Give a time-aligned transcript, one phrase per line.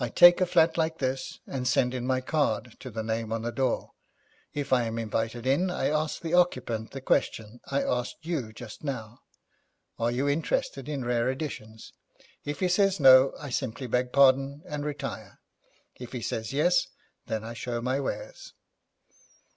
[0.00, 3.42] I take a flat like this, and send in my card to the name on
[3.42, 3.92] the door.
[4.52, 8.82] If I am invited in, I ask the occupant the question I asked you just
[8.82, 9.20] now:
[9.96, 11.92] "Are you interested in rare editions?"
[12.44, 15.38] If he says no, I simply beg pardon and retire.
[15.94, 16.88] If he says yes,
[17.26, 18.54] then I show my wares.'